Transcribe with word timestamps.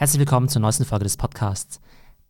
Herzlich 0.00 0.20
willkommen 0.20 0.48
zur 0.48 0.62
neuesten 0.62 0.86
Folge 0.86 1.04
des 1.04 1.18
Podcasts. 1.18 1.78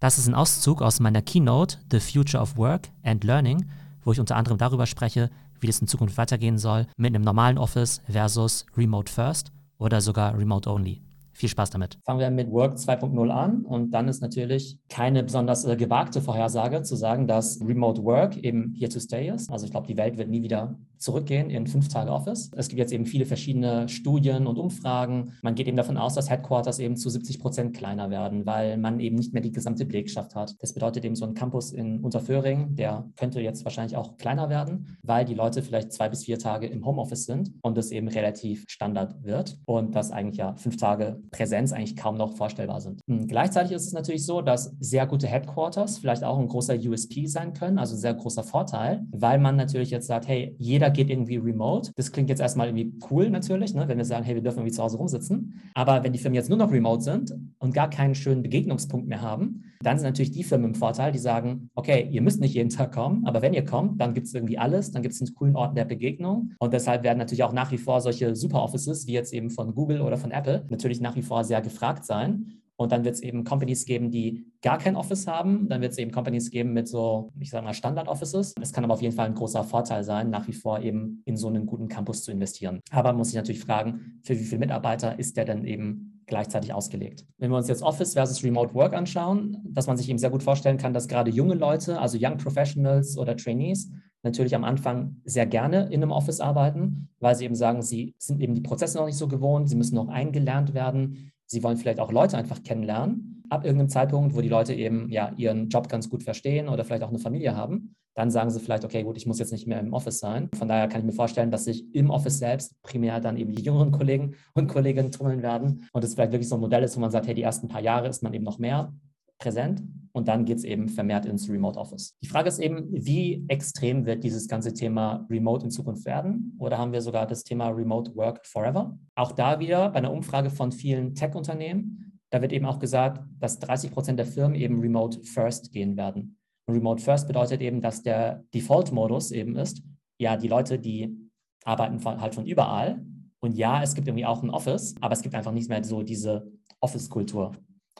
Das 0.00 0.18
ist 0.18 0.26
ein 0.26 0.34
Auszug 0.34 0.82
aus 0.82 0.98
meiner 0.98 1.22
Keynote 1.22 1.78
The 1.92 2.00
Future 2.00 2.42
of 2.42 2.56
Work 2.56 2.88
and 3.04 3.22
Learning, 3.22 3.64
wo 4.02 4.10
ich 4.10 4.18
unter 4.18 4.34
anderem 4.34 4.58
darüber 4.58 4.86
spreche, 4.86 5.30
wie 5.60 5.68
das 5.68 5.78
in 5.78 5.86
Zukunft 5.86 6.18
weitergehen 6.18 6.58
soll 6.58 6.88
mit 6.96 7.14
einem 7.14 7.22
normalen 7.22 7.58
Office 7.58 8.02
versus 8.10 8.66
Remote 8.76 9.12
First 9.12 9.52
oder 9.78 10.00
sogar 10.00 10.36
Remote 10.36 10.68
Only. 10.68 11.00
Viel 11.40 11.48
Spaß 11.48 11.70
damit. 11.70 11.98
Fangen 12.04 12.20
wir 12.20 12.30
mit 12.30 12.50
Work 12.50 12.74
2.0 12.74 13.30
an 13.30 13.64
und 13.64 13.92
dann 13.92 14.08
ist 14.08 14.20
natürlich 14.20 14.78
keine 14.90 15.22
besonders 15.22 15.64
äh, 15.64 15.74
gewagte 15.74 16.20
Vorhersage 16.20 16.82
zu 16.82 16.96
sagen, 16.96 17.26
dass 17.26 17.58
Remote 17.66 18.04
Work 18.04 18.36
eben 18.36 18.74
here 18.76 18.90
to 18.90 19.00
stay 19.00 19.30
ist. 19.30 19.50
Also 19.50 19.64
ich 19.64 19.70
glaube, 19.70 19.86
die 19.86 19.96
Welt 19.96 20.18
wird 20.18 20.28
nie 20.28 20.42
wieder 20.42 20.78
zurückgehen 21.00 21.48
in 21.48 21.66
fünf 21.66 21.88
Tage 21.88 22.12
Office. 22.12 22.50
Es 22.54 22.68
gibt 22.68 22.78
jetzt 22.78 22.92
eben 22.92 23.06
viele 23.06 23.24
verschiedene 23.24 23.88
Studien 23.88 24.46
und 24.46 24.58
Umfragen. 24.58 25.32
Man 25.40 25.54
geht 25.54 25.66
eben 25.66 25.78
davon 25.78 25.96
aus, 25.96 26.14
dass 26.14 26.28
Headquarters 26.28 26.78
eben 26.78 26.96
zu 26.96 27.08
70 27.08 27.40
Prozent 27.40 27.74
kleiner 27.74 28.10
werden, 28.10 28.44
weil 28.44 28.76
man 28.76 29.00
eben 29.00 29.16
nicht 29.16 29.32
mehr 29.32 29.40
die 29.40 29.50
gesamte 29.50 29.86
Belegschaft 29.86 30.34
hat. 30.34 30.54
Das 30.60 30.74
bedeutet 30.74 31.06
eben 31.06 31.16
so 31.16 31.24
ein 31.24 31.32
Campus 31.32 31.72
in 31.72 32.00
Unterföhring, 32.00 32.76
der 32.76 33.08
könnte 33.16 33.40
jetzt 33.40 33.64
wahrscheinlich 33.64 33.96
auch 33.96 34.18
kleiner 34.18 34.50
werden, 34.50 34.98
weil 35.02 35.24
die 35.24 35.32
Leute 35.32 35.62
vielleicht 35.62 35.94
zwei 35.94 36.10
bis 36.10 36.24
vier 36.24 36.38
Tage 36.38 36.66
im 36.66 36.84
Homeoffice 36.84 37.24
sind 37.24 37.50
und 37.62 37.78
es 37.78 37.90
eben 37.92 38.08
relativ 38.08 38.66
Standard 38.68 39.24
wird 39.24 39.58
und 39.64 39.94
dass 39.94 40.10
eigentlich 40.10 40.36
ja 40.36 40.54
fünf 40.56 40.76
Tage 40.76 41.22
Präsenz 41.30 41.72
eigentlich 41.72 41.96
kaum 41.96 42.16
noch 42.16 42.36
vorstellbar 42.36 42.80
sind. 42.80 43.00
Hm, 43.06 43.26
gleichzeitig 43.26 43.72
ist 43.72 43.86
es 43.86 43.92
natürlich 43.92 44.24
so, 44.24 44.40
dass 44.40 44.74
sehr 44.80 45.06
gute 45.06 45.26
Headquarters 45.26 45.98
vielleicht 45.98 46.24
auch 46.24 46.38
ein 46.38 46.48
großer 46.48 46.74
USP 46.74 47.26
sein 47.26 47.52
können, 47.52 47.78
also 47.78 47.96
sehr 47.96 48.14
großer 48.14 48.42
Vorteil, 48.42 49.06
weil 49.10 49.38
man 49.38 49.56
natürlich 49.56 49.90
jetzt 49.90 50.06
sagt, 50.06 50.28
hey, 50.28 50.54
jeder 50.58 50.90
geht 50.90 51.10
irgendwie 51.10 51.36
remote. 51.36 51.92
Das 51.96 52.12
klingt 52.12 52.28
jetzt 52.28 52.40
erstmal 52.40 52.68
irgendwie 52.68 52.98
cool 53.10 53.30
natürlich, 53.30 53.74
ne, 53.74 53.86
wenn 53.88 53.98
wir 53.98 54.04
sagen, 54.04 54.24
hey, 54.24 54.34
wir 54.34 54.42
dürfen 54.42 54.58
irgendwie 54.58 54.74
zu 54.74 54.82
Hause 54.82 54.96
rumsitzen. 54.96 55.60
Aber 55.74 56.02
wenn 56.02 56.12
die 56.12 56.18
Firmen 56.18 56.34
jetzt 56.34 56.48
nur 56.48 56.58
noch 56.58 56.72
remote 56.72 57.02
sind 57.02 57.32
und 57.58 57.74
gar 57.74 57.90
keinen 57.90 58.14
schönen 58.14 58.42
Begegnungspunkt 58.42 59.08
mehr 59.08 59.22
haben, 59.22 59.64
dann 59.82 59.98
sind 59.98 60.06
natürlich 60.06 60.32
die 60.32 60.44
Firmen 60.44 60.70
im 60.70 60.74
Vorteil, 60.74 61.12
die 61.12 61.18
sagen, 61.18 61.70
okay, 61.74 62.08
ihr 62.10 62.22
müsst 62.22 62.40
nicht 62.40 62.54
jeden 62.54 62.70
Tag 62.70 62.92
kommen, 62.92 63.26
aber 63.26 63.42
wenn 63.42 63.54
ihr 63.54 63.64
kommt, 63.64 64.00
dann 64.00 64.14
gibt 64.14 64.26
es 64.26 64.34
irgendwie 64.34 64.58
alles, 64.58 64.90
dann 64.90 65.02
gibt 65.02 65.14
es 65.14 65.20
einen 65.20 65.34
coolen 65.34 65.56
Ort 65.56 65.76
der 65.76 65.86
Begegnung. 65.86 66.52
Und 66.58 66.72
deshalb 66.74 67.02
werden 67.02 67.18
natürlich 67.18 67.44
auch 67.44 67.52
nach 67.52 67.72
wie 67.72 67.78
vor 67.78 68.00
solche 68.00 68.36
Super 68.36 68.62
Offices, 68.62 69.06
wie 69.06 69.12
jetzt 69.12 69.32
eben 69.32 69.50
von 69.50 69.74
Google 69.74 70.02
oder 70.02 70.18
von 70.18 70.30
Apple, 70.30 70.66
natürlich 70.70 71.00
nach 71.00 71.16
wie 71.16 71.22
vor 71.22 71.44
sehr 71.44 71.62
gefragt 71.62 72.04
sein. 72.04 72.60
Und 72.80 72.92
dann 72.92 73.04
wird 73.04 73.14
es 73.14 73.22
eben 73.22 73.44
Companies 73.44 73.84
geben, 73.84 74.10
die 74.10 74.46
gar 74.62 74.78
kein 74.78 74.96
Office 74.96 75.26
haben. 75.26 75.68
Dann 75.68 75.82
wird 75.82 75.92
es 75.92 75.98
eben 75.98 76.10
Companies 76.12 76.50
geben 76.50 76.72
mit 76.72 76.88
so, 76.88 77.30
ich 77.38 77.50
sage 77.50 77.62
mal, 77.62 77.74
Standard-Offices. 77.74 78.54
Es 78.58 78.72
kann 78.72 78.84
aber 78.84 78.94
auf 78.94 79.02
jeden 79.02 79.14
Fall 79.14 79.26
ein 79.26 79.34
großer 79.34 79.64
Vorteil 79.64 80.02
sein, 80.02 80.30
nach 80.30 80.48
wie 80.48 80.54
vor 80.54 80.80
eben 80.80 81.20
in 81.26 81.36
so 81.36 81.48
einen 81.48 81.66
guten 81.66 81.88
Campus 81.88 82.22
zu 82.22 82.32
investieren. 82.32 82.80
Aber 82.90 83.10
man 83.10 83.18
muss 83.18 83.28
sich 83.28 83.36
natürlich 83.36 83.60
fragen, 83.60 84.20
für 84.22 84.32
wie 84.38 84.44
viele 84.44 84.60
Mitarbeiter 84.60 85.18
ist 85.18 85.36
der 85.36 85.44
denn 85.44 85.66
eben 85.66 86.09
gleichzeitig 86.30 86.72
ausgelegt. 86.72 87.26
Wenn 87.36 87.50
wir 87.50 87.58
uns 87.58 87.68
jetzt 87.68 87.82
Office 87.82 88.14
versus 88.14 88.42
Remote 88.42 88.74
Work 88.74 88.94
anschauen, 88.94 89.58
dass 89.64 89.86
man 89.86 89.98
sich 89.98 90.08
eben 90.08 90.18
sehr 90.18 90.30
gut 90.30 90.42
vorstellen 90.42 90.78
kann, 90.78 90.94
dass 90.94 91.08
gerade 91.08 91.30
junge 91.30 91.54
Leute, 91.54 92.00
also 92.00 92.16
Young 92.18 92.38
Professionals 92.38 93.18
oder 93.18 93.36
Trainees, 93.36 93.90
natürlich 94.22 94.54
am 94.54 94.64
Anfang 94.64 95.16
sehr 95.24 95.46
gerne 95.46 95.86
in 95.90 96.02
einem 96.02 96.12
Office 96.12 96.40
arbeiten, 96.40 97.10
weil 97.20 97.34
sie 97.34 97.44
eben 97.44 97.54
sagen, 97.54 97.82
sie 97.82 98.14
sind 98.18 98.40
eben 98.40 98.54
die 98.54 98.60
Prozesse 98.62 98.98
noch 98.98 99.06
nicht 99.06 99.18
so 99.18 99.28
gewohnt, 99.28 99.68
sie 99.68 99.76
müssen 99.76 99.94
noch 99.94 100.08
eingelernt 100.08 100.72
werden, 100.72 101.32
sie 101.46 101.62
wollen 101.62 101.76
vielleicht 101.76 102.00
auch 102.00 102.12
Leute 102.12 102.38
einfach 102.38 102.62
kennenlernen. 102.62 103.42
Ab 103.50 103.64
irgendeinem 103.64 103.88
Zeitpunkt, 103.88 104.34
wo 104.34 104.40
die 104.40 104.48
Leute 104.48 104.74
eben 104.74 105.10
ja 105.10 105.32
ihren 105.36 105.68
Job 105.68 105.88
ganz 105.88 106.08
gut 106.08 106.22
verstehen 106.22 106.68
oder 106.68 106.84
vielleicht 106.84 107.02
auch 107.02 107.08
eine 107.08 107.18
Familie 107.18 107.56
haben, 107.56 107.96
dann 108.14 108.30
sagen 108.30 108.50
sie 108.50 108.60
vielleicht, 108.60 108.84
okay, 108.84 109.02
gut, 109.02 109.16
ich 109.16 109.26
muss 109.26 109.38
jetzt 109.38 109.52
nicht 109.52 109.66
mehr 109.66 109.80
im 109.80 109.92
Office 109.92 110.18
sein. 110.18 110.48
Von 110.54 110.68
daher 110.68 110.88
kann 110.88 111.00
ich 111.00 111.06
mir 111.06 111.12
vorstellen, 111.12 111.50
dass 111.50 111.64
sich 111.64 111.94
im 111.94 112.10
Office 112.10 112.38
selbst 112.38 112.74
primär 112.82 113.20
dann 113.20 113.36
eben 113.36 113.52
die 113.52 113.62
jüngeren 113.62 113.92
Kollegen 113.92 114.34
und 114.54 114.68
Kolleginnen 114.68 115.12
tummeln 115.12 115.42
werden 115.42 115.88
und 115.92 116.04
es 116.04 116.14
vielleicht 116.14 116.32
wirklich 116.32 116.48
so 116.48 116.56
ein 116.56 116.60
Modell 116.60 116.82
ist, 116.82 116.96
wo 116.96 117.00
man 117.00 117.10
sagt, 117.10 117.26
hey, 117.26 117.34
die 117.34 117.42
ersten 117.42 117.68
paar 117.68 117.80
Jahre 117.80 118.08
ist 118.08 118.22
man 118.22 118.34
eben 118.34 118.44
noch 118.44 118.58
mehr 118.58 118.92
präsent 119.38 119.82
und 120.12 120.28
dann 120.28 120.44
geht 120.44 120.58
es 120.58 120.64
eben 120.64 120.88
vermehrt 120.88 121.24
ins 121.24 121.48
Remote 121.48 121.78
Office. 121.78 122.16
Die 122.22 122.28
Frage 122.28 122.48
ist 122.48 122.58
eben, 122.58 122.88
wie 122.92 123.44
extrem 123.48 124.06
wird 124.06 124.22
dieses 124.22 124.48
ganze 124.48 124.74
Thema 124.74 125.26
Remote 125.30 125.64
in 125.64 125.70
Zukunft 125.70 126.04
werden? 126.04 126.56
Oder 126.58 126.78
haben 126.78 126.92
wir 126.92 127.00
sogar 127.00 127.26
das 127.26 127.44
Thema 127.44 127.68
Remote 127.68 128.14
Work 128.16 128.46
Forever? 128.46 128.98
Auch 129.14 129.32
da 129.32 129.58
wieder 129.58 129.88
bei 129.90 129.98
einer 129.98 130.12
Umfrage 130.12 130.50
von 130.50 130.72
vielen 130.72 131.14
Tech-Unternehmen, 131.14 132.20
da 132.30 132.40
wird 132.40 132.52
eben 132.52 132.66
auch 132.66 132.78
gesagt, 132.78 133.24
dass 133.40 133.58
30 133.58 133.90
Prozent 133.90 134.18
der 134.18 134.26
Firmen 134.26 134.54
eben 134.54 134.80
Remote 134.80 135.22
First 135.24 135.72
gehen 135.72 135.96
werden. 135.96 136.36
Remote 136.70 137.02
First 137.02 137.26
bedeutet 137.26 137.60
eben, 137.60 137.80
dass 137.80 138.02
der 138.02 138.44
Default-Modus 138.54 139.30
eben 139.30 139.56
ist, 139.56 139.82
ja, 140.18 140.36
die 140.36 140.48
Leute, 140.48 140.78
die 140.78 141.16
arbeiten 141.64 142.00
von, 142.00 142.20
halt 142.20 142.34
von 142.34 142.46
überall. 142.46 143.04
Und 143.40 143.56
ja, 143.56 143.82
es 143.82 143.94
gibt 143.94 144.06
irgendwie 144.06 144.26
auch 144.26 144.42
ein 144.42 144.50
Office, 144.50 144.94
aber 145.00 145.14
es 145.14 145.22
gibt 145.22 145.34
einfach 145.34 145.52
nicht 145.52 145.68
mehr 145.68 145.82
so 145.82 146.02
diese 146.02 146.50
Office-Kultur. 146.80 147.52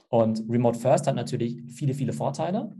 Und 0.08 0.44
Remote 0.48 0.78
First 0.78 1.06
hat 1.06 1.14
natürlich 1.14 1.62
viele, 1.68 1.94
viele 1.94 2.12
Vorteile. 2.12 2.74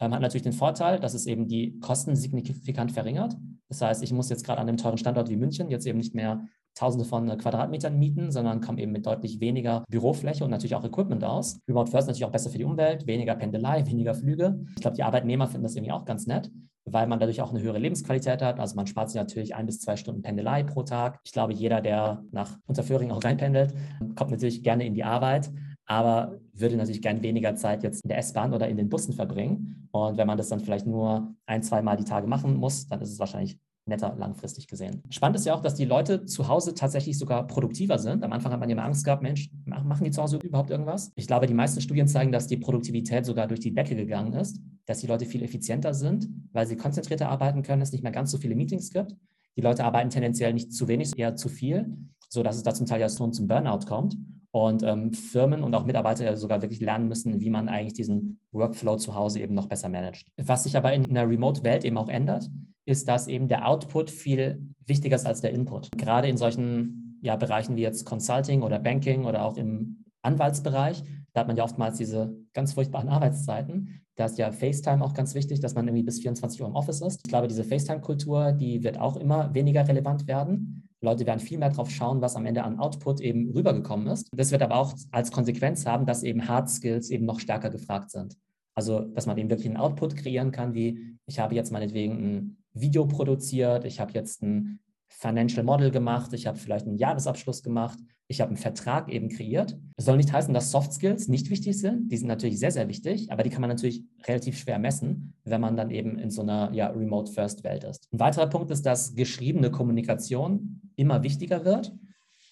Ähm, 0.00 0.12
hat 0.12 0.20
natürlich 0.20 0.42
den 0.42 0.52
Vorteil, 0.52 1.00
dass 1.00 1.14
es 1.14 1.26
eben 1.26 1.48
die 1.48 1.78
Kosten 1.80 2.16
signifikant 2.16 2.92
verringert. 2.92 3.36
Das 3.68 3.80
heißt, 3.80 4.02
ich 4.02 4.12
muss 4.12 4.28
jetzt 4.28 4.44
gerade 4.44 4.60
an 4.60 4.68
einem 4.68 4.76
teuren 4.76 4.98
Standort 4.98 5.28
wie 5.30 5.36
München 5.36 5.70
jetzt 5.70 5.86
eben 5.86 5.98
nicht 5.98 6.14
mehr 6.14 6.46
Tausende 6.76 7.06
von 7.06 7.30
äh, 7.30 7.36
Quadratmetern 7.36 7.98
mieten, 7.98 8.30
sondern 8.30 8.60
kommen 8.60 8.76
eben 8.76 8.92
mit 8.92 9.06
deutlich 9.06 9.40
weniger 9.40 9.82
Bürofläche 9.88 10.44
und 10.44 10.50
natürlich 10.50 10.74
auch 10.74 10.84
Equipment 10.84 11.24
aus. 11.24 11.58
Remote 11.66 11.90
First 11.90 12.06
natürlich 12.06 12.26
auch 12.26 12.30
besser 12.30 12.50
für 12.50 12.58
die 12.58 12.64
Umwelt, 12.64 13.06
weniger 13.06 13.34
Pendelei, 13.34 13.86
weniger 13.86 14.14
Flüge. 14.14 14.60
Ich 14.76 14.82
glaube, 14.82 14.96
die 14.96 15.02
Arbeitnehmer 15.02 15.46
finden 15.46 15.62
das 15.62 15.74
irgendwie 15.74 15.92
auch 15.92 16.04
ganz 16.04 16.26
nett, 16.26 16.50
weil 16.84 17.06
man 17.06 17.18
dadurch 17.18 17.40
auch 17.40 17.50
eine 17.50 17.62
höhere 17.62 17.78
Lebensqualität 17.78 18.42
hat. 18.42 18.60
Also 18.60 18.76
man 18.76 18.86
spart 18.86 19.08
sich 19.08 19.18
natürlich 19.18 19.54
ein 19.54 19.64
bis 19.64 19.80
zwei 19.80 19.96
Stunden 19.96 20.20
Pendelei 20.20 20.64
pro 20.64 20.82
Tag. 20.82 21.18
Ich 21.24 21.32
glaube, 21.32 21.54
jeder, 21.54 21.80
der 21.80 22.22
nach 22.30 22.58
Unterföhring 22.66 23.10
auch 23.10 23.24
reinpendelt, 23.24 23.72
kommt 24.14 24.30
natürlich 24.30 24.62
gerne 24.62 24.84
in 24.84 24.92
die 24.92 25.04
Arbeit 25.04 25.50
aber 25.86 26.40
würde 26.52 26.76
natürlich 26.76 27.02
gern 27.02 27.22
weniger 27.22 27.54
Zeit 27.54 27.82
jetzt 27.82 28.04
in 28.04 28.08
der 28.08 28.18
S-Bahn 28.18 28.52
oder 28.52 28.68
in 28.68 28.76
den 28.76 28.88
Bussen 28.88 29.12
verbringen. 29.12 29.88
Und 29.92 30.18
wenn 30.18 30.26
man 30.26 30.36
das 30.36 30.48
dann 30.48 30.60
vielleicht 30.60 30.86
nur 30.86 31.34
ein, 31.46 31.62
zwei 31.62 31.80
Mal 31.80 31.96
die 31.96 32.04
Tage 32.04 32.26
machen 32.26 32.56
muss, 32.56 32.88
dann 32.88 33.00
ist 33.00 33.12
es 33.12 33.18
wahrscheinlich 33.18 33.58
netter 33.88 34.14
langfristig 34.18 34.66
gesehen. 34.66 35.02
Spannend 35.10 35.36
ist 35.36 35.46
ja 35.46 35.54
auch, 35.54 35.60
dass 35.60 35.74
die 35.74 35.84
Leute 35.84 36.24
zu 36.24 36.48
Hause 36.48 36.74
tatsächlich 36.74 37.16
sogar 37.18 37.46
produktiver 37.46 37.98
sind. 37.98 38.24
Am 38.24 38.32
Anfang 38.32 38.52
hat 38.52 38.58
man 38.58 38.68
ja 38.68 38.74
immer 38.74 38.84
Angst 38.84 39.04
gehabt, 39.04 39.22
Mensch, 39.22 39.48
machen 39.64 40.04
die 40.04 40.10
zu 40.10 40.22
Hause 40.22 40.38
überhaupt 40.38 40.70
irgendwas? 40.70 41.12
Ich 41.14 41.28
glaube, 41.28 41.46
die 41.46 41.54
meisten 41.54 41.80
Studien 41.80 42.08
zeigen, 42.08 42.32
dass 42.32 42.48
die 42.48 42.56
Produktivität 42.56 43.24
sogar 43.24 43.46
durch 43.46 43.60
die 43.60 43.72
Decke 43.72 43.94
gegangen 43.94 44.32
ist, 44.32 44.60
dass 44.86 44.98
die 44.98 45.06
Leute 45.06 45.24
viel 45.24 45.42
effizienter 45.42 45.94
sind, 45.94 46.28
weil 46.52 46.66
sie 46.66 46.76
konzentrierter 46.76 47.28
arbeiten 47.28 47.62
können, 47.62 47.82
es 47.82 47.92
nicht 47.92 48.02
mehr 48.02 48.12
ganz 48.12 48.32
so 48.32 48.38
viele 48.38 48.56
Meetings 48.56 48.90
gibt. 48.90 49.14
Die 49.56 49.62
Leute 49.62 49.84
arbeiten 49.84 50.10
tendenziell 50.10 50.52
nicht 50.52 50.72
zu 50.72 50.88
wenig, 50.88 51.16
eher 51.16 51.36
zu 51.36 51.48
viel, 51.48 51.96
sodass 52.28 52.56
es 52.56 52.62
da 52.62 52.74
zum 52.74 52.86
Teil 52.86 53.00
ja 53.00 53.08
schon 53.08 53.32
zum 53.32 53.46
Burnout 53.46 53.86
kommt. 53.86 54.16
Und 54.56 54.82
ähm, 54.84 55.12
Firmen 55.12 55.62
und 55.62 55.74
auch 55.74 55.84
Mitarbeiter 55.84 56.34
sogar 56.34 56.62
wirklich 56.62 56.80
lernen 56.80 57.08
müssen, 57.08 57.42
wie 57.42 57.50
man 57.50 57.68
eigentlich 57.68 57.92
diesen 57.92 58.40
Workflow 58.52 58.96
zu 58.96 59.14
Hause 59.14 59.40
eben 59.40 59.54
noch 59.54 59.66
besser 59.66 59.90
managt. 59.90 60.28
Was 60.38 60.62
sich 60.62 60.78
aber 60.78 60.94
in 60.94 61.04
einer 61.04 61.28
Remote-Welt 61.28 61.84
eben 61.84 61.98
auch 61.98 62.08
ändert, 62.08 62.48
ist, 62.86 63.06
dass 63.06 63.28
eben 63.28 63.48
der 63.48 63.68
Output 63.68 64.08
viel 64.10 64.66
wichtiger 64.86 65.16
ist 65.16 65.26
als 65.26 65.42
der 65.42 65.50
Input. 65.50 65.90
Gerade 65.98 66.28
in 66.28 66.38
solchen 66.38 67.18
ja, 67.20 67.36
Bereichen 67.36 67.76
wie 67.76 67.82
jetzt 67.82 68.06
Consulting 68.06 68.62
oder 68.62 68.78
Banking 68.78 69.26
oder 69.26 69.44
auch 69.44 69.58
im 69.58 70.06
Anwaltsbereich, 70.22 71.02
da 71.34 71.40
hat 71.40 71.48
man 71.48 71.58
ja 71.58 71.64
oftmals 71.64 71.98
diese 71.98 72.34
ganz 72.54 72.72
furchtbaren 72.72 73.10
Arbeitszeiten. 73.10 74.00
Da 74.14 74.24
ist 74.24 74.38
ja 74.38 74.50
FaceTime 74.52 75.04
auch 75.04 75.12
ganz 75.12 75.34
wichtig, 75.34 75.60
dass 75.60 75.74
man 75.74 75.86
irgendwie 75.86 76.04
bis 76.04 76.20
24 76.20 76.62
Uhr 76.62 76.68
im 76.68 76.76
Office 76.76 77.02
ist. 77.02 77.20
Ich 77.26 77.30
glaube, 77.30 77.46
diese 77.46 77.62
FaceTime-Kultur, 77.62 78.52
die 78.52 78.82
wird 78.82 78.98
auch 78.98 79.18
immer 79.18 79.52
weniger 79.52 79.86
relevant 79.86 80.26
werden. 80.26 80.85
Leute 81.06 81.26
werden 81.26 81.40
viel 81.40 81.58
mehr 81.58 81.70
darauf 81.70 81.90
schauen, 81.90 82.20
was 82.20 82.36
am 82.36 82.46
Ende 82.46 82.64
an 82.64 82.78
Output 82.78 83.20
eben 83.20 83.50
rübergekommen 83.52 84.08
ist. 84.08 84.28
Das 84.32 84.50
wird 84.50 84.62
aber 84.62 84.76
auch 84.76 84.94
als 85.12 85.30
Konsequenz 85.30 85.86
haben, 85.86 86.04
dass 86.04 86.22
eben 86.22 86.48
Hard 86.48 86.68
Skills 86.68 87.10
eben 87.10 87.24
noch 87.24 87.40
stärker 87.40 87.70
gefragt 87.70 88.10
sind. 88.10 88.36
Also, 88.74 89.00
dass 89.00 89.26
man 89.26 89.38
eben 89.38 89.48
wirklich 89.48 89.68
einen 89.68 89.78
Output 89.78 90.16
kreieren 90.16 90.52
kann, 90.52 90.74
wie 90.74 91.16
ich 91.26 91.38
habe 91.38 91.54
jetzt 91.54 91.72
meinetwegen 91.72 92.12
ein 92.12 92.56
Video 92.74 93.06
produziert, 93.06 93.84
ich 93.84 94.00
habe 94.00 94.12
jetzt 94.12 94.42
ein 94.42 94.80
Financial 95.08 95.64
Model 95.64 95.90
gemacht, 95.90 96.32
ich 96.32 96.46
habe 96.46 96.58
vielleicht 96.58 96.86
einen 96.86 96.98
Jahresabschluss 96.98 97.62
gemacht, 97.62 97.98
ich 98.28 98.40
habe 98.40 98.48
einen 98.48 98.56
Vertrag 98.56 99.08
eben 99.08 99.28
kreiert. 99.28 99.78
Das 99.96 100.04
soll 100.04 100.16
nicht 100.16 100.32
heißen, 100.32 100.52
dass 100.52 100.70
Soft 100.70 100.92
Skills 100.92 101.28
nicht 101.28 101.48
wichtig 101.48 101.78
sind. 101.78 102.10
Die 102.10 102.16
sind 102.16 102.26
natürlich 102.26 102.58
sehr, 102.58 102.72
sehr 102.72 102.88
wichtig, 102.88 103.30
aber 103.30 103.42
die 103.42 103.50
kann 103.50 103.60
man 103.60 103.70
natürlich 103.70 104.02
relativ 104.26 104.58
schwer 104.58 104.78
messen, 104.78 105.34
wenn 105.44 105.60
man 105.60 105.76
dann 105.76 105.90
eben 105.90 106.18
in 106.18 106.30
so 106.30 106.42
einer 106.42 106.72
ja, 106.72 106.88
Remote-First-Welt 106.88 107.84
ist. 107.84 108.08
Ein 108.12 108.18
weiterer 108.18 108.48
Punkt 108.48 108.70
ist, 108.70 108.84
dass 108.84 109.14
geschriebene 109.14 109.70
Kommunikation 109.70 110.80
immer 110.96 111.22
wichtiger 111.22 111.64
wird. 111.64 111.94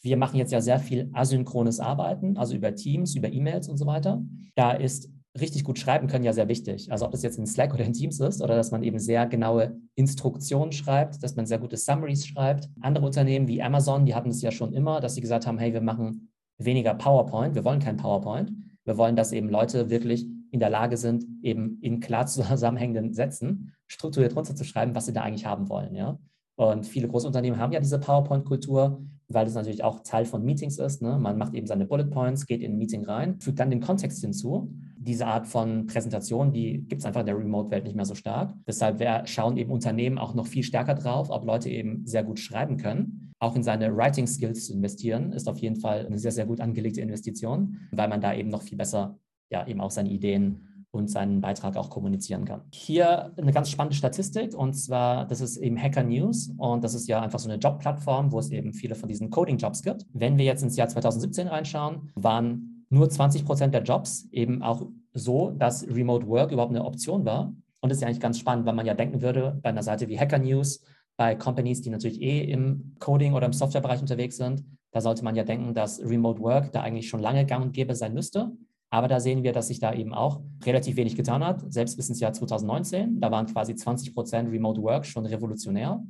Wir 0.02 0.17
machen 0.17 0.37
jetzt 0.38 0.52
ja 0.52 0.61
sehr 0.61 0.79
viel 0.79 1.11
asynchrones 1.12 1.81
Arbeiten, 1.81 2.37
also 2.37 2.55
über 2.55 2.75
Teams, 2.75 3.17
über 3.17 3.32
E-Mails 3.32 3.69
und 3.69 3.79
so 3.79 3.87
weiter. 3.87 4.23
Da 4.55 4.73
ist 4.73 5.11
richtig 5.38 5.64
gut 5.64 5.78
schreiben 5.78 6.06
können, 6.06 6.25
ja 6.25 6.32
sehr 6.32 6.48
wichtig. 6.48 6.92
Also 6.92 7.06
ob 7.06 7.12
das 7.12 7.22
jetzt 7.22 7.38
in 7.38 7.46
Slack 7.46 7.75
oder 7.75 7.84
in 7.84 7.92
Teams 7.92 8.20
ist 8.20 8.40
oder 8.40 8.54
dass 8.54 8.70
man 8.70 8.82
eben 8.82 8.98
sehr 8.98 9.26
genaue 9.26 9.76
Instruktionen 9.96 10.72
schreibt, 10.72 11.22
dass 11.22 11.34
man 11.34 11.46
sehr 11.46 11.58
gute 11.58 11.76
Summaries 11.76 12.26
schreibt. 12.26 12.69
Andere 12.81 13.04
Unternehmen 13.04 13.48
wie 13.48 13.62
Amazon, 13.62 14.06
die 14.06 14.14
hatten 14.14 14.31
es 14.31 14.42
ja 14.42 14.52
schon 14.52 14.72
immer, 14.72 15.00
dass 15.00 15.16
sie 15.16 15.20
gesagt 15.20 15.46
haben, 15.46 15.58
hey, 15.58 15.72
wir 15.72 15.81
machen 15.81 16.31
weniger 16.58 16.94
PowerPoint, 16.94 17.54
wir 17.54 17.64
wollen 17.64 17.81
kein 17.81 17.96
PowerPoint. 17.96 18.52
Wir 18.84 18.98
wollen, 18.98 19.16
dass 19.16 19.32
eben 19.32 19.48
Leute 19.48 19.90
wirklich 19.90 20.26
in 20.50 20.60
der 20.60 20.70
Lage 20.70 20.96
sind, 20.96 21.25
eben 21.42 21.78
in 21.81 22.00
klar 22.00 22.26
zusammenhängenden 22.26 23.12
Sätzen 23.12 23.75
strukturiert 23.86 24.36
runterzuschreiben, 24.36 24.94
was 24.94 25.06
sie 25.06 25.12
da 25.12 25.22
eigentlich 25.22 25.46
haben 25.46 25.69
wollen. 25.69 25.94
Ja? 25.94 26.19
Und 26.56 26.86
viele 26.86 27.08
große 27.08 27.26
Unternehmen 27.26 27.58
haben 27.58 27.72
ja 27.72 27.81
diese 27.81 27.98
PowerPoint-Kultur. 27.98 29.04
Weil 29.29 29.47
es 29.47 29.55
natürlich 29.55 29.85
auch 29.85 30.00
Teil 30.00 30.25
von 30.25 30.44
Meetings 30.44 30.79
ist. 30.79 31.03
Ne? 31.03 31.19
Man 31.19 31.38
macht 31.38 31.55
eben 31.55 31.67
seine 31.67 31.87
Bullet 31.87 32.06
Points, 32.06 32.47
geht 32.47 32.62
in 32.62 32.73
ein 32.73 32.79
Meeting 32.79 33.05
rein, 33.05 33.41
fügt 33.41 33.59
dann 33.61 33.71
den 33.71 33.81
Kontext 33.81 34.21
hinzu. 34.21 34.73
Diese 34.97 35.26
Art 35.26 35.47
von 35.47 35.87
Präsentation, 35.87 36.53
die 36.53 36.85
gibt 36.88 37.00
es 37.00 37.06
einfach 37.06 37.21
in 37.21 37.26
der 37.26 37.38
Remote-Welt 37.38 37.85
nicht 37.85 37.97
mehr 37.97 38.05
so 38.05 38.15
stark. 38.15 38.55
Deshalb 38.67 39.29
schauen 39.29 39.56
eben 39.56 39.71
Unternehmen 39.71 40.19
auch 40.19 40.35
noch 40.35 40.47
viel 40.47 40.62
stärker 40.62 40.94
drauf, 40.94 41.29
ob 41.31 41.44
Leute 41.44 41.69
eben 41.69 42.06
sehr 42.06 42.25
gut 42.25 42.38
schreiben 42.38 42.76
können. 42.76 43.32
Auch 43.38 43.56
in 43.56 43.62
seine 43.62 43.94
Writing-Skills 43.94 44.67
zu 44.67 44.73
investieren, 44.73 45.32
ist 45.32 45.49
auf 45.49 45.59
jeden 45.59 45.77
Fall 45.77 46.06
eine 46.06 46.19
sehr, 46.19 46.32
sehr 46.32 46.47
gut 46.47 46.61
angelegte 46.61 47.00
Investition, 47.00 47.77
weil 47.93 48.09
man 48.09 48.20
da 48.20 48.35
eben 48.35 48.49
noch 48.49 48.62
viel 48.62 48.79
besser 48.79 49.19
ja 49.50 49.67
eben 49.67 49.81
auch 49.81 49.91
seine 49.91 50.11
Ideen 50.11 50.74
und 50.94 51.08
seinen 51.11 51.41
Beitrag 51.41 51.76
auch 51.76 51.91
kommunizieren 51.91 52.44
kann. 52.44 52.62
Hier 52.73 53.32
eine 53.37 53.52
ganz 53.52 53.70
spannende 53.70 53.96
Statistik 53.96 54.55
und 54.55 54.75
zwar, 54.75 55.26
das 55.26 55.41
ist 55.41 55.56
eben 55.56 55.81
Hacker 55.81 56.02
News 56.02 56.52
und 56.56 56.85
das 56.85 56.94
ist 56.94 57.08
ja 57.08 57.20
einfach 57.20 57.38
so 57.38 57.49
eine 57.49 57.58
Jobplattform, 57.58 58.32
wo 58.32 58.38
es 58.38 58.50
eben 58.50 58.73
viele 58.73 58.94
von 58.94 59.08
diesen 59.08 59.31
Coding-Jobs 59.31 59.82
gibt. 59.82 60.06
Wenn 60.12 60.38
wir 60.38 60.44
jetzt 60.44 60.62
ins 60.62 60.76
Jahr 60.76 60.88
2017 60.88 61.49
reinschauen, 61.49 62.11
waren 62.14 62.87
nur 62.91 63.08
20 63.08 63.44
Prozent 63.44 63.75
der 63.75 63.82
Jobs 63.82 64.29
eben 64.31 64.62
auch 64.62 64.87
so, 65.12 65.50
dass 65.50 65.87
Remote 65.88 66.26
Work 66.29 66.52
überhaupt 66.52 66.75
eine 66.75 66.85
Option 66.85 67.25
war. 67.25 67.55
Und 67.81 67.91
das 67.91 67.99
ist 67.99 68.02
ja 68.02 68.08
eigentlich 68.08 68.20
ganz 68.20 68.38
spannend, 68.38 68.67
weil 68.67 68.75
man 68.75 68.87
ja 68.87 68.94
denken 68.94 69.20
würde, 69.20 69.58
bei 69.62 69.69
einer 69.69 69.82
Seite 69.82 70.08
wie 70.08 70.19
Hacker 70.19 70.38
News, 70.38 70.82
bei 71.17 71.35
Companies, 71.35 71.82
die 71.82 71.91
natürlich 71.91 72.20
eh 72.20 72.41
im 72.44 72.94
Coding 72.99 73.35
oder 73.35 73.46
im 73.46 73.52
Softwarebereich 73.52 74.00
unterwegs 74.00 74.37
sind, 74.37 74.64
da 74.91 75.00
sollte 75.00 75.25
man 75.25 75.35
ja 75.35 75.43
denken, 75.43 75.75
dass 75.75 76.00
Remote 76.00 76.41
Work 76.41 76.73
da 76.73 76.82
eigentlich 76.82 77.08
schon 77.08 77.20
lange 77.20 77.44
gang 77.46 77.64
und 77.64 77.73
gäbe 77.73 77.94
sein 77.94 78.14
müsste. 78.14 78.52
Aber 78.94 79.08
da 79.08 79.19
sehen 79.19 79.43
wir, 79.43 79.52
dass 79.52 79.67
sich 79.67 79.81
da 79.81 79.93
eben 79.93 80.14
auch 80.14 80.41
relativ 80.64 80.94
wenig 80.94 81.17
getan 81.17 81.44
hat, 81.44 81.64
selbst 81.73 81.96
bis 81.96 82.08
ins 82.08 82.20
Jahr 82.20 82.32
2019. 82.32 83.20
Da 83.20 83.32
waren 83.32 83.46
quasi 83.46 83.75
20 83.75 84.14
Prozent 84.14 84.52
Remote 84.52 84.81
Work 84.82 85.05
schon 85.05 85.26
revolutionär. 85.26 86.00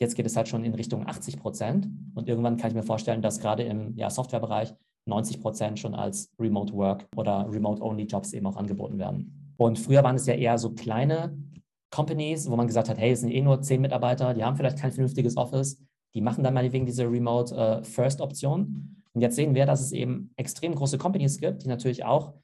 Jetzt 0.00 0.16
geht 0.16 0.26
es 0.26 0.36
halt 0.36 0.48
schon 0.48 0.64
in 0.64 0.74
Richtung 0.74 1.06
80 1.06 1.38
Prozent. 1.38 1.88
Und 2.16 2.28
irgendwann 2.28 2.56
kann 2.56 2.70
ich 2.70 2.74
mir 2.74 2.82
vorstellen, 2.82 3.22
dass 3.22 3.38
gerade 3.38 3.62
im 3.62 3.96
ja, 3.96 4.10
Softwarebereich 4.10 4.74
90 5.06 5.40
Prozent 5.40 5.78
schon 5.78 5.94
als 5.94 6.32
Remote 6.36 6.74
Work 6.74 7.06
oder 7.14 7.46
Remote-Only-Jobs 7.48 8.32
eben 8.32 8.48
auch 8.48 8.56
angeboten 8.56 8.98
werden. 8.98 9.54
Und 9.56 9.78
früher 9.78 10.02
waren 10.02 10.16
es 10.16 10.26
ja 10.26 10.34
eher 10.34 10.58
so 10.58 10.70
kleine 10.70 11.38
Companies, 11.92 12.50
wo 12.50 12.56
man 12.56 12.66
gesagt 12.66 12.88
hat, 12.88 12.98
hey, 12.98 13.12
es 13.12 13.20
sind 13.20 13.30
eh 13.30 13.42
nur 13.42 13.62
zehn 13.62 13.80
Mitarbeiter, 13.80 14.34
die 14.34 14.42
haben 14.42 14.56
vielleicht 14.56 14.80
kein 14.80 14.90
vernünftiges 14.90 15.36
Office, 15.36 15.80
die 16.14 16.20
machen 16.20 16.42
dann 16.42 16.54
meinetwegen 16.54 16.84
diese 16.84 17.08
Remote-First-Option. 17.08 19.03
Und 19.14 19.20
jetzt 19.20 19.36
sehen 19.36 19.54
wir, 19.54 19.64
dass 19.64 19.80
es 19.80 19.92
eben 19.92 20.30
extrem 20.36 20.74
große 20.74 20.98
Companies 20.98 21.38
gibt, 21.38 21.62
die 21.62 21.68
natürlich 21.68 22.04
auch 22.04 22.34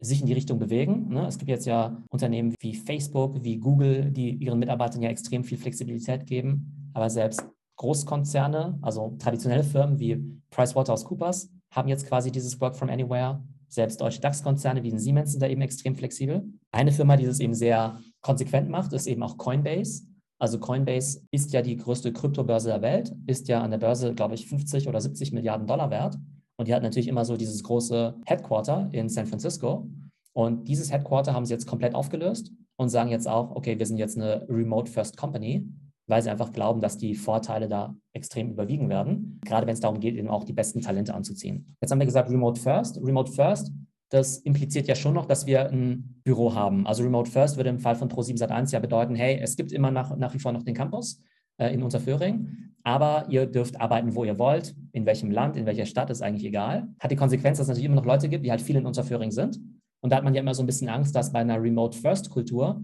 sich 0.00 0.20
in 0.20 0.26
die 0.26 0.32
Richtung 0.32 0.58
bewegen. 0.58 1.08
Ne? 1.08 1.26
Es 1.26 1.38
gibt 1.38 1.50
jetzt 1.50 1.66
ja 1.66 2.02
Unternehmen 2.10 2.54
wie 2.60 2.74
Facebook, 2.74 3.42
wie 3.42 3.58
Google, 3.58 4.10
die 4.10 4.34
ihren 4.34 4.58
Mitarbeitern 4.58 5.02
ja 5.02 5.10
extrem 5.10 5.44
viel 5.44 5.58
Flexibilität 5.58 6.26
geben. 6.26 6.90
Aber 6.94 7.10
selbst 7.10 7.44
Großkonzerne, 7.76 8.78
also 8.82 9.16
traditionelle 9.18 9.62
Firmen 9.62 9.98
wie 9.98 10.22
PricewaterhouseCoopers, 10.50 11.50
haben 11.72 11.88
jetzt 11.88 12.06
quasi 12.06 12.30
dieses 12.30 12.60
Work 12.60 12.76
from 12.76 12.90
Anywhere. 12.90 13.42
Selbst 13.68 14.00
deutsche 14.00 14.20
DAX-Konzerne 14.20 14.82
wie 14.82 14.98
Siemens 14.98 15.32
sind 15.32 15.40
da 15.40 15.46
eben 15.46 15.60
extrem 15.60 15.94
flexibel. 15.94 16.44
Eine 16.72 16.92
Firma, 16.92 17.16
die 17.16 17.26
das 17.26 17.38
eben 17.38 17.54
sehr 17.54 18.00
konsequent 18.20 18.68
macht, 18.68 18.92
ist 18.92 19.06
eben 19.06 19.22
auch 19.22 19.38
Coinbase. 19.38 20.02
Also 20.40 20.58
Coinbase 20.58 21.20
ist 21.30 21.52
ja 21.52 21.60
die 21.60 21.76
größte 21.76 22.12
Kryptobörse 22.12 22.70
der 22.70 22.82
Welt, 22.82 23.14
ist 23.26 23.46
ja 23.48 23.60
an 23.60 23.70
der 23.70 23.78
Börse, 23.78 24.14
glaube 24.14 24.34
ich, 24.34 24.46
50 24.48 24.88
oder 24.88 25.00
70 25.00 25.32
Milliarden 25.32 25.66
Dollar 25.66 25.90
wert. 25.90 26.16
Und 26.56 26.66
die 26.66 26.74
hat 26.74 26.82
natürlich 26.82 27.08
immer 27.08 27.26
so 27.26 27.36
dieses 27.36 27.62
große 27.62 28.16
Headquarter 28.24 28.88
in 28.92 29.08
San 29.08 29.26
Francisco. 29.26 29.88
Und 30.32 30.66
dieses 30.66 30.90
Headquarter 30.90 31.34
haben 31.34 31.44
sie 31.44 31.52
jetzt 31.52 31.66
komplett 31.66 31.94
aufgelöst 31.94 32.52
und 32.76 32.88
sagen 32.88 33.10
jetzt 33.10 33.28
auch, 33.28 33.54
okay, 33.54 33.78
wir 33.78 33.84
sind 33.84 33.98
jetzt 33.98 34.16
eine 34.16 34.46
Remote 34.48 34.90
First 34.90 35.18
Company, 35.18 35.68
weil 36.06 36.22
sie 36.22 36.30
einfach 36.30 36.52
glauben, 36.52 36.80
dass 36.80 36.96
die 36.96 37.14
Vorteile 37.14 37.68
da 37.68 37.94
extrem 38.14 38.50
überwiegen 38.50 38.88
werden, 38.88 39.40
gerade 39.44 39.66
wenn 39.66 39.74
es 39.74 39.80
darum 39.80 40.00
geht, 40.00 40.16
eben 40.16 40.28
auch 40.28 40.44
die 40.44 40.54
besten 40.54 40.80
Talente 40.80 41.14
anzuziehen. 41.14 41.66
Jetzt 41.82 41.90
haben 41.90 41.98
wir 41.98 42.06
gesagt 42.06 42.30
Remote 42.30 42.60
First. 42.60 42.98
Remote 43.02 43.30
First 43.30 43.72
das 44.10 44.38
impliziert 44.38 44.88
ja 44.88 44.94
schon 44.94 45.14
noch, 45.14 45.26
dass 45.26 45.46
wir 45.46 45.70
ein 45.70 46.20
Büro 46.24 46.54
haben. 46.54 46.86
Also 46.86 47.02
Remote 47.02 47.30
First 47.30 47.56
würde 47.56 47.70
im 47.70 47.78
Fall 47.78 47.94
von 47.94 48.08
Pro7 48.08 48.38
Sat1 48.38 48.72
ja 48.72 48.80
bedeuten, 48.80 49.14
hey, 49.14 49.38
es 49.40 49.56
gibt 49.56 49.72
immer 49.72 49.90
nach, 49.90 50.16
nach 50.16 50.34
wie 50.34 50.38
vor 50.38 50.52
noch 50.52 50.64
den 50.64 50.74
Campus 50.74 51.22
äh, 51.58 51.72
in 51.72 51.82
Unterföhring, 51.82 52.74
aber 52.82 53.26
ihr 53.28 53.46
dürft 53.46 53.80
arbeiten, 53.80 54.14
wo 54.14 54.24
ihr 54.24 54.38
wollt, 54.38 54.74
in 54.92 55.06
welchem 55.06 55.30
Land, 55.30 55.56
in 55.56 55.64
welcher 55.64 55.86
Stadt, 55.86 56.10
ist 56.10 56.22
eigentlich 56.22 56.44
egal. 56.44 56.88
Hat 56.98 57.10
die 57.10 57.16
Konsequenz, 57.16 57.58
dass 57.58 57.66
es 57.66 57.68
natürlich 57.68 57.86
immer 57.86 57.96
noch 57.96 58.06
Leute 58.06 58.28
gibt, 58.28 58.44
die 58.44 58.50
halt 58.50 58.62
viel 58.62 58.76
in 58.76 58.86
Unterföhring 58.86 59.30
sind. 59.30 59.60
Und 60.00 60.10
da 60.10 60.16
hat 60.16 60.24
man 60.24 60.34
ja 60.34 60.40
immer 60.40 60.54
so 60.54 60.62
ein 60.62 60.66
bisschen 60.66 60.88
Angst, 60.88 61.14
dass 61.14 61.32
bei 61.32 61.40
einer 61.40 61.62
Remote 61.62 61.96
First 61.96 62.30
Kultur 62.30 62.82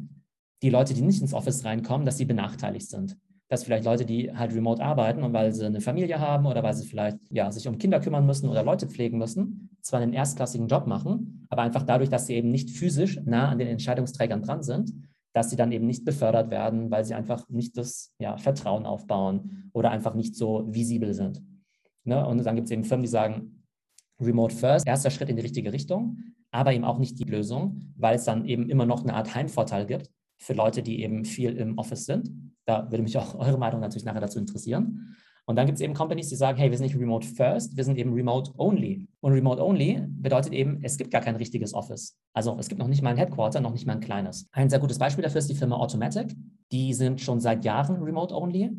die 0.62 0.70
Leute, 0.70 0.94
die 0.94 1.02
nicht 1.02 1.20
ins 1.20 1.34
Office 1.34 1.64
reinkommen, 1.64 2.06
dass 2.06 2.18
sie 2.18 2.24
benachteiligt 2.24 2.88
sind 2.88 3.16
dass 3.48 3.64
vielleicht 3.64 3.84
Leute, 3.84 4.04
die 4.04 4.32
halt 4.34 4.52
remote 4.54 4.82
arbeiten 4.82 5.22
und 5.22 5.32
weil 5.32 5.52
sie 5.52 5.64
eine 5.64 5.80
Familie 5.80 6.18
haben 6.18 6.46
oder 6.46 6.62
weil 6.62 6.74
sie 6.74 6.86
vielleicht 6.86 7.18
ja, 7.30 7.50
sich 7.50 7.68
um 7.68 7.78
Kinder 7.78 8.00
kümmern 8.00 8.26
müssen 8.26 8.48
oder 8.48 8.64
Leute 8.64 8.88
pflegen 8.88 9.18
müssen, 9.18 9.70
zwar 9.82 10.00
einen 10.00 10.12
erstklassigen 10.12 10.66
Job 10.66 10.86
machen, 10.86 11.46
aber 11.48 11.62
einfach 11.62 11.84
dadurch, 11.84 12.10
dass 12.10 12.26
sie 12.26 12.34
eben 12.34 12.50
nicht 12.50 12.70
physisch 12.70 13.20
nah 13.24 13.48
an 13.48 13.58
den 13.58 13.68
Entscheidungsträgern 13.68 14.42
dran 14.42 14.62
sind, 14.62 14.92
dass 15.32 15.50
sie 15.50 15.56
dann 15.56 15.70
eben 15.70 15.86
nicht 15.86 16.04
befördert 16.04 16.50
werden, 16.50 16.90
weil 16.90 17.04
sie 17.04 17.14
einfach 17.14 17.48
nicht 17.48 17.76
das 17.76 18.12
ja, 18.18 18.36
Vertrauen 18.36 18.84
aufbauen 18.84 19.70
oder 19.72 19.90
einfach 19.90 20.14
nicht 20.14 20.34
so 20.34 20.66
visibel 20.68 21.14
sind. 21.14 21.42
Ne? 22.04 22.26
Und 22.26 22.44
dann 22.44 22.56
gibt 22.56 22.66
es 22.66 22.72
eben 22.72 22.84
Firmen, 22.84 23.04
die 23.04 23.10
sagen, 23.10 23.62
Remote 24.20 24.54
First, 24.54 24.86
erster 24.86 25.10
Schritt 25.10 25.28
in 25.28 25.36
die 25.36 25.42
richtige 25.42 25.72
Richtung, 25.72 26.18
aber 26.50 26.72
eben 26.72 26.84
auch 26.84 26.98
nicht 26.98 27.18
die 27.18 27.24
Lösung, 27.24 27.92
weil 27.96 28.16
es 28.16 28.24
dann 28.24 28.46
eben 28.46 28.70
immer 28.70 28.86
noch 28.86 29.02
eine 29.02 29.14
Art 29.14 29.34
Heimvorteil 29.34 29.86
gibt 29.86 30.10
für 30.38 30.52
Leute, 30.52 30.82
die 30.82 31.02
eben 31.02 31.24
viel 31.24 31.56
im 31.56 31.78
Office 31.78 32.06
sind. 32.06 32.30
Da 32.64 32.90
würde 32.90 33.02
mich 33.02 33.16
auch 33.18 33.34
eure 33.38 33.58
Meinung 33.58 33.80
natürlich 33.80 34.04
nachher 34.04 34.20
dazu 34.20 34.38
interessieren. 34.38 35.16
Und 35.48 35.54
dann 35.54 35.66
gibt 35.66 35.76
es 35.76 35.82
eben 35.82 35.94
Companies, 35.94 36.28
die 36.28 36.34
sagen, 36.34 36.58
hey, 36.58 36.70
wir 36.70 36.76
sind 36.76 36.88
nicht 36.88 36.98
Remote 36.98 37.24
First, 37.24 37.76
wir 37.76 37.84
sind 37.84 37.98
eben 37.98 38.12
Remote 38.12 38.50
Only. 38.58 39.06
Und 39.20 39.32
Remote 39.32 39.64
Only 39.64 40.02
bedeutet 40.08 40.52
eben, 40.52 40.80
es 40.82 40.96
gibt 40.96 41.12
gar 41.12 41.20
kein 41.20 41.36
richtiges 41.36 41.72
Office. 41.72 42.18
Also 42.34 42.56
es 42.58 42.68
gibt 42.68 42.80
noch 42.80 42.88
nicht 42.88 43.00
mal 43.00 43.10
ein 43.10 43.16
Headquarter, 43.16 43.60
noch 43.60 43.72
nicht 43.72 43.86
mal 43.86 43.92
ein 43.92 44.00
kleines. 44.00 44.48
Ein 44.50 44.68
sehr 44.68 44.80
gutes 44.80 44.98
Beispiel 44.98 45.22
dafür 45.22 45.38
ist 45.38 45.48
die 45.48 45.54
Firma 45.54 45.76
Automatic. 45.76 46.34
Die 46.72 46.92
sind 46.94 47.20
schon 47.20 47.38
seit 47.38 47.64
Jahren 47.64 48.02
Remote 48.02 48.34
Only. 48.34 48.72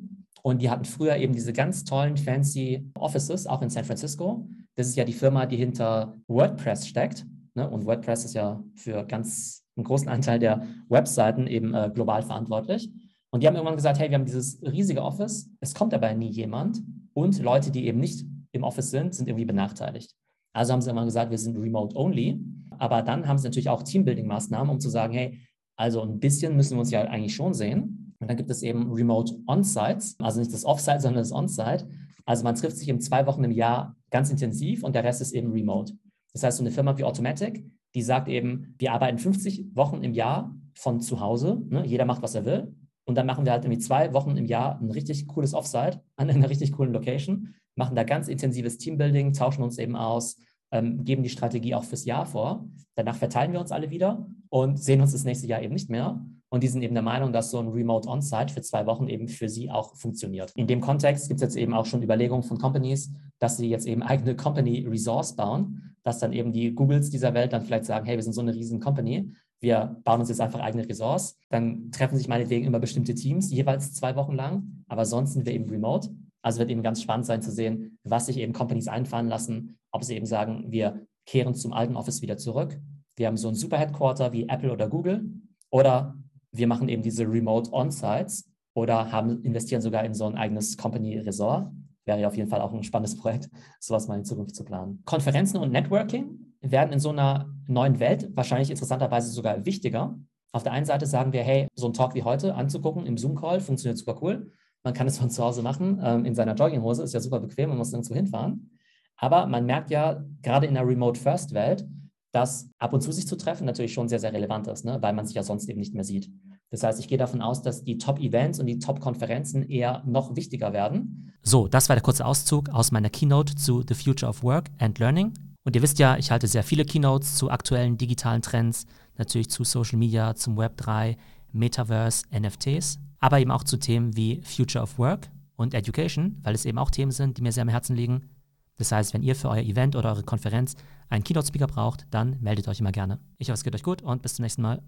Und 0.44 0.62
die 0.62 0.70
hatten 0.70 0.84
früher 0.84 1.16
eben 1.16 1.34
diese 1.34 1.54
ganz 1.54 1.86
tollen, 1.86 2.18
fancy 2.18 2.92
Offices, 2.96 3.48
auch 3.48 3.62
in 3.62 3.70
San 3.70 3.86
Francisco. 3.86 4.48
Das 4.76 4.88
ist 4.88 4.98
ja 4.98 5.06
die 5.06 5.14
Firma, 5.14 5.46
die 5.46 5.58
hinter 5.58 6.18
WordPress 6.28 6.86
steckt. 6.86 7.26
Ne? 7.56 7.70
Und 7.70 7.86
WordPress 7.86 8.26
ist 8.26 8.34
ja 8.34 8.62
für 8.76 9.06
ganz 9.06 9.64
einen 9.78 9.86
großen 9.86 10.10
Anteil 10.10 10.40
der 10.40 10.68
Webseiten 10.90 11.48
eben 11.48 11.74
äh, 11.74 11.92
global 11.94 12.24
verantwortlich. 12.24 12.92
Und 13.30 13.44
die 13.44 13.48
haben 13.48 13.56
irgendwann 13.56 13.76
gesagt, 13.76 14.00
hey, 14.00 14.10
wir 14.10 14.18
haben 14.18 14.26
dieses 14.26 14.62
riesige 14.64 15.04
Office, 15.04 15.50
es 15.60 15.74
kommt 15.74 15.94
dabei 15.94 16.14
nie 16.14 16.30
jemand 16.30 16.82
und 17.14 17.42
Leute, 17.42 17.72
die 17.72 17.88
eben 17.88 18.00
nicht 18.00 18.26
im 18.52 18.64
Office 18.64 18.92
sind, 18.92 19.14
sind 19.14 19.28
irgendwie 19.28 19.46
benachteiligt. 19.46 20.16
Also 20.54 20.74
haben 20.74 20.82
sie 20.82 20.90
irgendwann 20.90 21.08
gesagt, 21.08 21.30
wir 21.30 21.38
sind 21.38 21.58
remote 21.58 21.96
only. 21.96 22.40
Aber 22.80 23.02
dann 23.02 23.28
haben 23.28 23.38
sie 23.38 23.48
natürlich 23.48 23.70
auch 23.70 23.84
Teambuilding-Maßnahmen, 23.84 24.70
um 24.70 24.80
zu 24.80 24.90
sagen, 24.90 25.14
hey, 25.14 25.40
also 25.78 26.02
ein 26.02 26.20
bisschen 26.20 26.56
müssen 26.56 26.76
wir 26.76 26.80
uns 26.80 26.92
ja 26.92 27.02
eigentlich 27.02 27.36
schon 27.36 27.54
sehen. 27.54 28.16
Und 28.20 28.30
dann 28.30 28.38
gibt 28.38 28.50
es 28.50 28.64
eben 28.64 28.92
Remote 28.92 29.36
On-Sites, 29.48 30.16
also 30.20 30.40
nicht 30.40 30.52
das 30.52 30.66
Off-Site, 30.66 31.02
sondern 31.02 31.22
das 31.22 31.32
On-Site. 31.32 31.88
Also 32.26 32.44
man 32.44 32.56
trifft 32.56 32.78
sich 32.78 32.90
eben 32.90 33.00
zwei 33.00 33.26
Wochen 33.28 33.44
im 33.44 33.52
Jahr 33.52 33.96
ganz 34.10 34.30
intensiv 34.32 34.84
und 34.84 34.96
der 34.96 35.04
Rest 35.04 35.22
ist 35.22 35.34
eben 35.34 35.52
remote. 35.52 35.94
Das 36.34 36.44
heißt, 36.44 36.58
so 36.58 36.64
eine 36.64 36.72
Firma 36.72 36.98
wie 36.98 37.04
Automatic, 37.04 37.64
die 37.98 38.04
sagt 38.04 38.28
eben, 38.28 38.76
wir 38.78 38.94
arbeiten 38.94 39.18
50 39.18 39.76
Wochen 39.76 40.04
im 40.04 40.14
Jahr 40.14 40.56
von 40.76 41.02
zu 41.02 41.20
Hause. 41.20 41.60
Ne? 41.68 41.84
Jeder 41.84 42.06
macht, 42.06 42.22
was 42.22 42.36
er 42.36 42.46
will. 42.46 42.76
Und 43.06 43.16
dann 43.16 43.26
machen 43.26 43.44
wir 43.44 43.54
halt 43.54 43.66
irgendwie 43.66 43.82
zwei 43.82 44.14
Wochen 44.14 44.38
im 44.38 44.46
Jahr 44.46 44.80
ein 44.80 44.92
richtig 44.92 45.26
cooles 45.26 45.56
Offsite 45.56 46.04
an 46.16 46.30
einer 46.30 46.48
richtig 46.52 46.74
coolen 46.74 46.94
Location, 46.94 47.56
machen 47.76 47.96
da 47.96 48.04
ganz 48.04 48.28
intensives 48.28 48.78
Teambuilding, 48.78 49.34
tauschen 49.34 49.64
uns 49.64 49.80
eben 49.80 49.96
aus, 49.96 50.38
ähm, 50.72 51.06
geben 51.06 51.24
die 51.24 51.30
Strategie 51.30 51.74
auch 51.74 51.86
fürs 51.86 52.06
Jahr 52.06 52.28
vor. 52.28 52.70
Danach 52.94 53.16
verteilen 53.16 53.52
wir 53.52 53.62
uns 53.62 53.72
alle 53.72 53.90
wieder 53.90 54.28
und 54.50 54.78
sehen 54.78 55.02
uns 55.02 55.14
das 55.14 55.24
nächste 55.24 55.48
Jahr 55.48 55.64
eben 55.64 55.74
nicht 55.74 55.90
mehr. 55.90 56.24
Und 56.50 56.64
die 56.64 56.68
sind 56.68 56.82
eben 56.82 56.94
der 56.94 57.04
Meinung, 57.04 57.34
dass 57.34 57.52
so 57.52 57.60
ein 57.60 57.68
Remote 57.68 58.08
On-Site 58.08 58.54
für 58.54 58.62
zwei 58.62 58.86
Wochen 58.86 59.08
eben 59.08 59.28
für 59.28 59.50
sie 59.50 59.70
auch 59.70 59.96
funktioniert. 59.96 60.52
In 60.56 60.68
dem 60.68 60.80
Kontext 60.80 61.28
gibt 61.28 61.42
es 61.42 61.42
jetzt 61.42 61.58
eben 61.58 61.74
auch 61.74 61.86
schon 61.86 62.02
Überlegungen 62.02 62.44
von 62.44 62.58
Companies, 62.58 63.12
dass 63.40 63.58
sie 63.58 63.70
jetzt 63.70 63.86
eben 63.86 64.02
eigene 64.02 64.36
Company 64.36 64.86
Resource 64.88 65.36
bauen, 65.36 65.96
dass 66.04 66.20
dann 66.20 66.32
eben 66.32 66.54
die 66.54 66.74
Googles 66.74 67.10
dieser 67.10 67.34
Welt 67.34 67.52
dann 67.52 67.64
vielleicht 67.64 67.86
sagen, 67.86 68.06
hey, 68.06 68.16
wir 68.16 68.24
sind 68.24 68.34
so 68.34 68.42
eine 68.42 68.56
riesen 68.56 68.80
Company, 68.80 69.34
wir 69.60 70.00
bauen 70.04 70.20
uns 70.20 70.30
jetzt 70.30 70.42
einfach 70.42 70.60
eigene 70.60 70.88
Ressorts. 70.88 71.38
Dann 71.50 71.92
treffen 71.92 72.18
sich 72.18 72.28
meinetwegen 72.28 72.66
immer 72.66 72.80
bestimmte 72.80 73.16
Teams, 73.16 73.52
jeweils 73.52 73.94
zwei 73.94 74.16
Wochen 74.16 74.34
lang, 74.34 74.84
aber 74.88 75.06
sonst 75.06 75.34
sind 75.34 75.46
wir 75.46 75.54
eben 75.54 75.70
remote. 75.70 76.10
Also 76.42 76.60
wird 76.60 76.70
eben 76.70 76.84
ganz 76.84 77.02
spannend 77.02 77.26
sein 77.26 77.42
zu 77.42 77.52
sehen, 77.52 77.98
was 78.04 78.28
sich 78.28 78.38
eben 78.38 78.54
Companies 78.54 78.88
einfallen 78.88 79.28
lassen, 79.28 79.80
ob 79.92 80.04
sie 80.04 80.16
eben 80.16 80.26
sagen, 80.26 80.66
wir 80.70 81.06
kehren 81.26 81.56
zum 81.56 81.74
alten 81.74 81.96
Office 81.96 82.22
wieder 82.22 82.38
zurück. 82.38 82.80
Wir 83.16 83.28
haben 83.28 83.38
so 83.38 83.50
ein 83.50 83.56
Super 83.56 83.78
Headquarter 83.78 84.32
wie 84.32 84.48
Apple 84.48 84.72
oder 84.72 84.88
Google 84.88 85.30
oder 85.72 86.16
wir 86.58 86.68
machen 86.68 86.90
eben 86.90 87.02
diese 87.02 87.24
Remote 87.24 87.72
On-Sites 87.72 88.50
oder 88.74 89.12
haben, 89.12 89.42
investieren 89.44 89.82
sogar 89.82 90.04
in 90.04 90.14
so 90.14 90.26
ein 90.26 90.36
eigenes 90.36 90.78
Company 90.78 91.18
Resort. 91.20 91.72
Wäre 92.06 92.22
ja 92.22 92.28
auf 92.28 92.38
jeden 92.38 92.50
Fall 92.50 92.62
auch 92.62 92.74
ein 92.74 92.84
spannendes 92.84 93.18
Projekt, 93.18 93.50
sowas 93.80 94.08
mal 94.08 94.18
in 94.18 94.26
Zukunft 94.26 94.56
zu 94.56 94.64
planen. 94.64 95.02
Konferenzen 95.06 95.58
und 95.58 95.72
Networking 95.72 96.54
werden 96.62 96.94
in 96.94 97.00
so 97.00 97.10
einer 97.10 97.50
neuen 97.68 98.00
Welt 98.00 98.30
wahrscheinlich 98.36 98.70
interessanterweise 98.70 99.30
sogar 99.32 99.66
wichtiger. 99.66 100.18
Auf 100.52 100.64
der 100.64 100.72
einen 100.72 100.86
Seite 100.86 101.06
sagen 101.06 101.34
wir, 101.34 101.44
hey, 101.44 101.68
so 101.76 101.88
ein 101.88 101.94
Talk 101.94 102.16
wie 102.16 102.24
heute 102.24 102.56
anzugucken 102.56 103.06
im 103.06 103.18
Zoom-Call 103.18 103.60
funktioniert 103.60 103.98
super 103.98 104.18
cool. 104.22 104.52
Man 104.84 104.94
kann 104.94 105.08
es 105.08 105.18
von 105.18 105.30
zu 105.30 105.44
Hause 105.44 105.62
machen, 105.62 106.00
ähm, 106.02 106.26
in 106.26 106.34
seiner 106.34 106.56
Jogginghose, 106.56 107.04
ist 107.04 107.14
ja 107.14 107.20
super 107.20 107.40
bequem, 107.40 107.70
man 107.70 107.78
muss 107.78 107.92
nirgendwo 107.92 108.16
hinfahren. 108.16 108.72
Aber 109.18 109.48
man 109.48 109.66
merkt 109.66 109.90
ja 109.90 110.24
gerade 110.42 110.68
in 110.68 110.76
der 110.76 110.88
Remote-First-Welt, 110.88 111.86
dass 112.32 112.70
ab 112.78 112.94
und 112.94 113.02
zu 113.02 113.12
sich 113.12 113.28
zu 113.28 113.36
treffen 113.36 113.66
natürlich 113.66 113.94
schon 113.94 114.08
sehr, 114.08 114.20
sehr 114.20 114.34
relevant 114.34 114.68
ist, 114.68 114.86
ne? 114.86 114.98
weil 115.02 115.14
man 115.14 115.26
sich 115.26 115.36
ja 115.36 115.44
sonst 115.44 115.68
eben 115.70 115.80
nicht 115.80 115.94
mehr 115.94 116.04
sieht. 116.04 116.30
Das 116.70 116.84
heißt, 116.84 117.00
ich 117.00 117.08
gehe 117.08 117.18
davon 117.18 117.42
aus, 117.42 117.62
dass 117.62 117.84
die 117.84 117.98
Top-Events 117.98 118.60
und 118.60 118.66
die 118.66 118.80
Top-Konferenzen 118.80 119.64
eher 119.64 120.04
noch 120.06 120.36
wichtiger 120.36 120.74
werden. 120.74 121.34
So, 121.42 121.68
das 121.68 121.88
war 121.88 121.96
der 121.96 122.04
kurze 122.04 122.26
Auszug 122.26 122.70
aus 122.70 122.92
meiner 122.92 123.10
Keynote 123.10 123.56
zu 123.56 123.84
The 123.88 123.94
Future 123.94 124.30
of 124.30 124.44
Work 124.44 124.66
and 124.80 125.00
Learning. 125.00 125.34
Und 125.64 125.76
ihr 125.76 125.82
wisst 125.82 126.00
ja, 126.00 126.18
ich 126.18 126.32
halte 126.32 126.48
sehr 126.48 126.64
viele 126.64 126.86
Keynotes 126.86 127.36
zu 127.36 127.50
aktuellen 127.50 127.98
digitalen 127.98 128.42
Trends, 128.42 128.86
natürlich 129.18 129.50
zu 129.50 129.64
Social 129.64 129.98
Media, 129.98 130.36
zum 130.36 130.58
Web 130.58 130.78
3, 130.78 131.18
Metaverse, 131.52 132.26
NFTs, 132.38 133.00
aber 133.20 133.40
eben 133.40 133.52
auch 133.52 133.64
zu 133.64 133.78
Themen 133.78 134.16
wie 134.16 134.42
Future 134.42 134.84
of 134.84 134.98
Work 135.00 135.30
und 135.56 135.74
Education, 135.74 136.38
weil 136.44 136.56
es 136.56 136.66
eben 136.66 136.78
auch 136.78 136.92
Themen 136.92 137.12
sind, 137.12 137.38
die 137.38 137.42
mir 137.42 137.52
sehr 137.52 137.64
am 137.64 137.70
Herzen 137.70 137.96
liegen. 137.96 138.30
Das 138.78 138.92
heißt, 138.92 139.14
wenn 139.14 139.24
ihr 139.24 139.36
für 139.36 139.50
euer 139.50 139.64
Event 139.64 139.96
oder 139.96 140.10
eure 140.10 140.24
Konferenz 140.24 140.76
einen 141.10 141.24
Keynote-Speaker 141.24 141.68
braucht, 141.68 142.06
dann 142.12 142.38
meldet 142.42 142.68
euch 142.68 142.80
immer 142.80 142.92
gerne. 142.92 143.20
Ich 143.38 143.50
hoffe, 143.50 143.56
es 143.56 143.64
geht 143.64 143.74
euch 143.76 143.84
gut 143.84 144.02
und 144.02 144.22
bis 144.22 144.36
zum 144.36 144.44
nächsten 144.44 144.62
Mal. 144.62 144.84